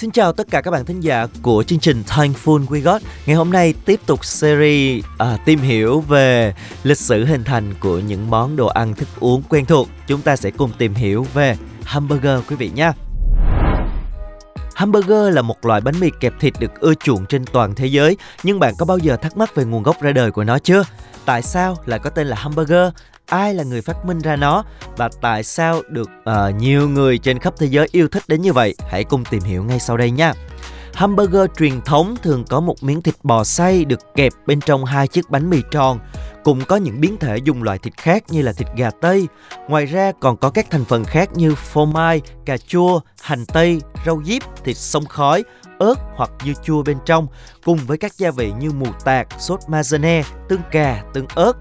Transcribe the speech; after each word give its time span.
Xin 0.00 0.10
chào 0.10 0.32
tất 0.32 0.46
cả 0.50 0.60
các 0.60 0.70
bạn 0.70 0.84
thính 0.84 1.00
giả 1.00 1.26
của 1.42 1.62
chương 1.62 1.78
trình 1.78 2.02
Thankful 2.06 2.66
We 2.66 2.82
Got. 2.82 3.02
Ngày 3.26 3.36
hôm 3.36 3.50
nay 3.50 3.74
tiếp 3.84 4.00
tục 4.06 4.24
series 4.24 5.04
à, 5.18 5.38
tìm 5.44 5.58
hiểu 5.58 6.00
về 6.00 6.54
lịch 6.82 6.98
sử 6.98 7.24
hình 7.24 7.44
thành 7.44 7.74
của 7.80 7.98
những 7.98 8.30
món 8.30 8.56
đồ 8.56 8.66
ăn 8.66 8.94
thức 8.94 9.08
uống 9.20 9.42
quen 9.48 9.66
thuộc. 9.66 9.88
Chúng 10.06 10.22
ta 10.22 10.36
sẽ 10.36 10.50
cùng 10.50 10.70
tìm 10.78 10.94
hiểu 10.94 11.26
về 11.34 11.56
hamburger 11.84 12.40
quý 12.48 12.56
vị 12.56 12.70
nha. 12.74 12.92
Hamburger 14.74 15.34
là 15.34 15.42
một 15.42 15.66
loại 15.66 15.80
bánh 15.80 16.00
mì 16.00 16.10
kẹp 16.20 16.32
thịt 16.40 16.54
được 16.60 16.80
ưa 16.80 16.94
chuộng 16.94 17.26
trên 17.26 17.44
toàn 17.44 17.74
thế 17.74 17.86
giới, 17.86 18.16
nhưng 18.42 18.58
bạn 18.58 18.74
có 18.78 18.86
bao 18.86 18.98
giờ 18.98 19.16
thắc 19.16 19.36
mắc 19.36 19.54
về 19.54 19.64
nguồn 19.64 19.82
gốc 19.82 20.02
ra 20.02 20.12
đời 20.12 20.30
của 20.30 20.44
nó 20.44 20.58
chưa? 20.58 20.84
Tại 21.24 21.42
sao 21.42 21.76
lại 21.86 21.98
có 21.98 22.10
tên 22.10 22.26
là 22.26 22.36
hamburger? 22.36 22.88
Ai 23.30 23.54
là 23.54 23.64
người 23.64 23.82
phát 23.82 24.04
minh 24.04 24.18
ra 24.18 24.36
nó 24.36 24.64
và 24.96 25.08
tại 25.20 25.42
sao 25.44 25.82
được 25.88 26.10
uh, 26.30 26.54
nhiều 26.56 26.88
người 26.88 27.18
trên 27.18 27.38
khắp 27.38 27.54
thế 27.58 27.66
giới 27.66 27.88
yêu 27.92 28.08
thích 28.08 28.22
đến 28.28 28.42
như 28.42 28.52
vậy? 28.52 28.74
Hãy 28.88 29.04
cùng 29.04 29.24
tìm 29.24 29.42
hiểu 29.42 29.64
ngay 29.64 29.80
sau 29.80 29.96
đây 29.96 30.10
nha. 30.10 30.32
Hamburger 30.94 31.50
truyền 31.58 31.80
thống 31.80 32.16
thường 32.22 32.44
có 32.44 32.60
một 32.60 32.82
miếng 32.82 33.02
thịt 33.02 33.14
bò 33.22 33.44
xay 33.44 33.84
được 33.84 34.00
kẹp 34.14 34.32
bên 34.46 34.60
trong 34.60 34.84
hai 34.84 35.08
chiếc 35.08 35.30
bánh 35.30 35.50
mì 35.50 35.62
tròn. 35.70 35.98
Cũng 36.44 36.64
có 36.64 36.76
những 36.76 37.00
biến 37.00 37.16
thể 37.16 37.36
dùng 37.36 37.62
loại 37.62 37.78
thịt 37.78 37.96
khác 37.96 38.24
như 38.28 38.42
là 38.42 38.52
thịt 38.52 38.68
gà 38.76 38.90
tây. 38.90 39.28
Ngoài 39.68 39.86
ra 39.86 40.12
còn 40.20 40.36
có 40.36 40.50
các 40.50 40.66
thành 40.70 40.84
phần 40.84 41.04
khác 41.04 41.28
như 41.34 41.54
phô 41.54 41.84
mai, 41.84 42.20
cà 42.46 42.56
chua, 42.56 43.00
hành 43.22 43.46
tây, 43.46 43.80
rau 44.06 44.22
diếp, 44.24 44.42
thịt 44.64 44.76
sông 44.76 45.06
khói, 45.06 45.44
ớt 45.78 45.94
hoặc 46.16 46.30
dưa 46.44 46.52
chua 46.64 46.82
bên 46.82 46.98
trong 47.06 47.26
cùng 47.64 47.78
với 47.86 47.98
các 47.98 48.14
gia 48.14 48.30
vị 48.30 48.52
như 48.60 48.70
mù 48.70 48.86
tạt, 49.04 49.26
sốt 49.38 49.60
mazane, 49.66 50.22
tương 50.48 50.62
cà, 50.70 51.04
tương 51.14 51.26
ớt. 51.34 51.52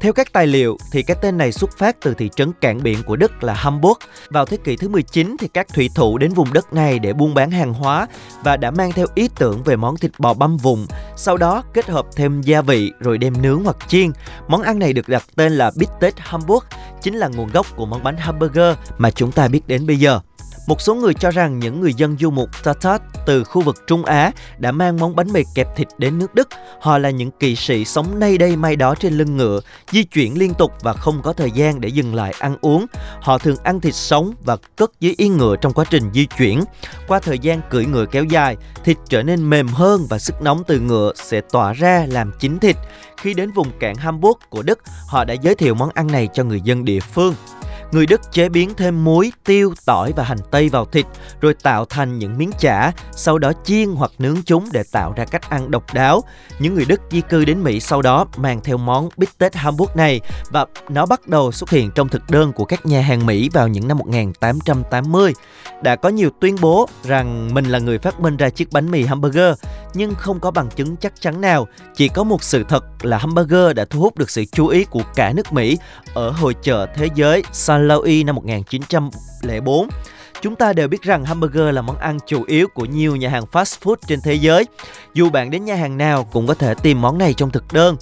Theo 0.00 0.12
các 0.12 0.32
tài 0.32 0.46
liệu 0.46 0.76
thì 0.92 1.02
cái 1.02 1.16
tên 1.22 1.38
này 1.38 1.52
xuất 1.52 1.78
phát 1.78 1.96
từ 2.00 2.14
thị 2.14 2.30
trấn 2.36 2.52
cảng 2.60 2.82
biển 2.82 3.02
của 3.02 3.16
Đức 3.16 3.44
là 3.44 3.54
Hamburg. 3.54 3.98
Vào 4.30 4.46
thế 4.46 4.56
kỷ 4.56 4.76
thứ 4.76 4.88
19 4.88 5.36
thì 5.40 5.48
các 5.48 5.68
thủy 5.74 5.90
thủ 5.94 6.18
đến 6.18 6.32
vùng 6.32 6.52
đất 6.52 6.72
này 6.72 6.98
để 6.98 7.12
buôn 7.12 7.34
bán 7.34 7.50
hàng 7.50 7.74
hóa 7.74 8.06
và 8.44 8.56
đã 8.56 8.70
mang 8.70 8.92
theo 8.92 9.06
ý 9.14 9.28
tưởng 9.38 9.62
về 9.62 9.76
món 9.76 9.96
thịt 9.96 10.10
bò 10.18 10.34
băm 10.34 10.56
vùng. 10.56 10.86
Sau 11.16 11.36
đó 11.36 11.62
kết 11.74 11.86
hợp 11.86 12.06
thêm 12.16 12.40
gia 12.40 12.62
vị 12.62 12.92
rồi 13.00 13.18
đem 13.18 13.42
nướng 13.42 13.64
hoặc 13.64 13.76
chiên. 13.88 14.10
Món 14.48 14.62
ăn 14.62 14.78
này 14.78 14.92
được 14.92 15.08
đặt 15.08 15.24
tên 15.36 15.52
là 15.52 15.70
Bít-tết 15.70 16.12
Hamburg, 16.16 16.64
chính 17.02 17.14
là 17.14 17.28
nguồn 17.28 17.50
gốc 17.50 17.66
của 17.76 17.86
món 17.86 18.02
bánh 18.02 18.16
hamburger 18.16 18.76
mà 18.98 19.10
chúng 19.10 19.32
ta 19.32 19.48
biết 19.48 19.60
đến 19.66 19.86
bây 19.86 19.96
giờ. 19.96 20.20
Một 20.66 20.80
số 20.80 20.94
người 20.94 21.14
cho 21.14 21.30
rằng 21.30 21.58
những 21.58 21.80
người 21.80 21.94
dân 21.94 22.16
du 22.20 22.30
mục 22.30 22.48
Tatar 22.64 23.00
từ 23.26 23.44
khu 23.44 23.62
vực 23.62 23.76
Trung 23.86 24.04
Á 24.04 24.32
đã 24.58 24.72
mang 24.72 24.96
món 24.96 25.16
bánh 25.16 25.32
mì 25.32 25.42
kẹp 25.54 25.76
thịt 25.76 25.88
đến 25.98 26.18
nước 26.18 26.34
Đức. 26.34 26.48
Họ 26.80 26.98
là 26.98 27.10
những 27.10 27.30
kỵ 27.30 27.56
sĩ 27.56 27.84
sống 27.84 28.18
nay 28.18 28.38
đây 28.38 28.56
mai 28.56 28.76
đó 28.76 28.94
trên 28.94 29.12
lưng 29.12 29.36
ngựa, 29.36 29.60
di 29.90 30.04
chuyển 30.04 30.38
liên 30.38 30.54
tục 30.54 30.72
và 30.80 30.92
không 30.92 31.22
có 31.22 31.32
thời 31.32 31.50
gian 31.50 31.80
để 31.80 31.88
dừng 31.88 32.14
lại 32.14 32.34
ăn 32.38 32.56
uống. 32.60 32.86
Họ 33.20 33.38
thường 33.38 33.56
ăn 33.64 33.80
thịt 33.80 33.94
sống 33.94 34.34
và 34.44 34.56
cất 34.76 34.90
dưới 35.00 35.14
yên 35.16 35.36
ngựa 35.36 35.56
trong 35.56 35.72
quá 35.72 35.84
trình 35.90 36.10
di 36.14 36.26
chuyển. 36.26 36.64
Qua 37.08 37.18
thời 37.20 37.38
gian 37.38 37.60
cưỡi 37.70 37.86
ngựa 37.86 38.06
kéo 38.06 38.24
dài, 38.24 38.56
thịt 38.84 38.96
trở 39.08 39.22
nên 39.22 39.50
mềm 39.50 39.68
hơn 39.68 40.06
và 40.10 40.18
sức 40.18 40.42
nóng 40.42 40.62
từ 40.66 40.80
ngựa 40.80 41.12
sẽ 41.16 41.40
tỏa 41.40 41.72
ra 41.72 42.06
làm 42.08 42.32
chín 42.40 42.58
thịt. 42.58 42.76
Khi 43.16 43.34
đến 43.34 43.50
vùng 43.50 43.70
cảng 43.80 43.96
Hamburg 43.96 44.38
của 44.50 44.62
Đức, 44.62 44.78
họ 45.08 45.24
đã 45.24 45.34
giới 45.34 45.54
thiệu 45.54 45.74
món 45.74 45.90
ăn 45.94 46.06
này 46.06 46.28
cho 46.34 46.44
người 46.44 46.60
dân 46.60 46.84
địa 46.84 47.00
phương. 47.00 47.34
Người 47.92 48.06
Đức 48.06 48.20
chế 48.32 48.48
biến 48.48 48.74
thêm 48.76 49.04
muối, 49.04 49.32
tiêu, 49.44 49.74
tỏi 49.86 50.12
và 50.16 50.24
hành 50.24 50.38
tây 50.50 50.68
vào 50.68 50.84
thịt 50.84 51.06
rồi 51.40 51.54
tạo 51.54 51.84
thành 51.84 52.18
những 52.18 52.38
miếng 52.38 52.50
chả, 52.58 52.92
sau 53.12 53.38
đó 53.38 53.52
chiên 53.64 53.88
hoặc 53.88 54.10
nướng 54.18 54.36
chúng 54.46 54.68
để 54.72 54.82
tạo 54.92 55.12
ra 55.16 55.24
cách 55.24 55.50
ăn 55.50 55.70
độc 55.70 55.94
đáo. 55.94 56.22
Những 56.58 56.74
người 56.74 56.84
Đức 56.84 57.00
di 57.10 57.20
cư 57.20 57.44
đến 57.44 57.62
Mỹ 57.62 57.80
sau 57.80 58.02
đó 58.02 58.26
mang 58.36 58.60
theo 58.64 58.76
món 58.76 59.08
bít 59.16 59.38
tết 59.38 59.54
Hamburg 59.54 59.90
này 59.96 60.20
và 60.50 60.66
nó 60.88 61.06
bắt 61.06 61.28
đầu 61.28 61.52
xuất 61.52 61.70
hiện 61.70 61.90
trong 61.94 62.08
thực 62.08 62.30
đơn 62.30 62.52
của 62.52 62.64
các 62.64 62.86
nhà 62.86 63.00
hàng 63.00 63.26
Mỹ 63.26 63.48
vào 63.52 63.68
những 63.68 63.88
năm 63.88 63.98
1880. 63.98 65.32
Đã 65.82 65.96
có 65.96 66.08
nhiều 66.08 66.30
tuyên 66.40 66.56
bố 66.60 66.88
rằng 67.04 67.54
mình 67.54 67.64
là 67.64 67.78
người 67.78 67.98
phát 67.98 68.20
minh 68.20 68.36
ra 68.36 68.50
chiếc 68.50 68.72
bánh 68.72 68.90
mì 68.90 69.04
hamburger, 69.04 69.54
nhưng 69.94 70.14
không 70.14 70.40
có 70.40 70.50
bằng 70.50 70.68
chứng 70.76 70.96
chắc 70.96 71.20
chắn 71.20 71.40
nào. 71.40 71.66
Chỉ 71.94 72.08
có 72.08 72.24
một 72.24 72.42
sự 72.42 72.64
thật 72.68 72.84
là 73.02 73.18
hamburger 73.18 73.76
đã 73.76 73.84
thu 73.84 74.00
hút 74.00 74.16
được 74.16 74.30
sự 74.30 74.44
chú 74.52 74.66
ý 74.66 74.84
của 74.84 75.02
cả 75.14 75.32
nước 75.32 75.52
Mỹ 75.52 75.78
ở 76.14 76.30
hội 76.30 76.54
chợ 76.62 76.86
thế 76.94 77.08
giới 77.14 77.42
San 77.52 77.73
Louis 77.78 78.26
năm 78.26 78.34
1904. 78.34 79.88
Chúng 80.42 80.56
ta 80.56 80.72
đều 80.72 80.88
biết 80.88 81.02
rằng 81.02 81.24
hamburger 81.24 81.74
là 81.74 81.82
món 81.82 81.98
ăn 81.98 82.18
chủ 82.26 82.44
yếu 82.46 82.68
của 82.68 82.84
nhiều 82.84 83.16
nhà 83.16 83.28
hàng 83.28 83.44
fast 83.52 83.78
food 83.82 83.96
trên 84.06 84.20
thế 84.24 84.34
giới. 84.34 84.66
Dù 85.14 85.30
bạn 85.30 85.50
đến 85.50 85.64
nhà 85.64 85.74
hàng 85.74 85.98
nào 85.98 86.24
cũng 86.32 86.46
có 86.46 86.54
thể 86.54 86.74
tìm 86.74 87.02
món 87.02 87.18
này 87.18 87.34
trong 87.34 87.50
thực 87.50 87.72
đơn. 87.72 87.96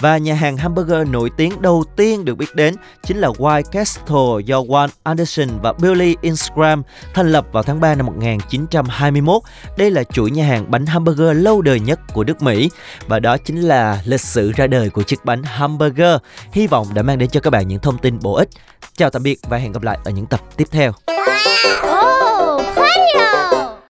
Và 0.00 0.18
nhà 0.18 0.34
hàng 0.34 0.56
hamburger 0.56 1.08
nổi 1.08 1.30
tiếng 1.36 1.62
đầu 1.62 1.84
tiên 1.96 2.24
được 2.24 2.34
biết 2.34 2.54
đến 2.54 2.74
chính 3.02 3.16
là 3.16 3.28
White 3.28 3.62
Castle 3.62 4.44
do 4.44 4.60
Juan 4.60 4.88
Anderson 5.02 5.48
và 5.62 5.72
Billy 5.72 6.16
Ingram 6.20 6.82
thành 7.14 7.32
lập 7.32 7.46
vào 7.52 7.62
tháng 7.62 7.80
3 7.80 7.94
năm 7.94 8.06
1921. 8.06 9.42
Đây 9.78 9.90
là 9.90 10.04
chuỗi 10.04 10.30
nhà 10.30 10.46
hàng 10.46 10.70
bánh 10.70 10.86
hamburger 10.86 11.36
lâu 11.36 11.62
đời 11.62 11.80
nhất 11.80 12.00
của 12.12 12.24
nước 12.24 12.42
Mỹ 12.42 12.70
và 13.06 13.20
đó 13.20 13.36
chính 13.36 13.60
là 13.60 14.02
lịch 14.04 14.20
sử 14.20 14.52
ra 14.52 14.66
đời 14.66 14.90
của 14.90 15.02
chiếc 15.02 15.24
bánh 15.24 15.42
hamburger. 15.42 16.16
Hy 16.52 16.66
vọng 16.66 16.86
đã 16.94 17.02
mang 17.02 17.18
đến 17.18 17.30
cho 17.30 17.40
các 17.40 17.50
bạn 17.50 17.68
những 17.68 17.80
thông 17.80 17.98
tin 17.98 18.18
bổ 18.22 18.34
ích. 18.34 18.48
Chào 19.00 19.10
tạm 19.10 19.22
biệt 19.22 19.38
và 19.48 19.56
hẹn 19.56 19.72
gặp 19.72 19.82
lại 19.82 19.98
ở 20.04 20.10
những 20.10 20.26
tập 20.26 20.40
tiếp 20.56 20.68
theo. 20.70 20.92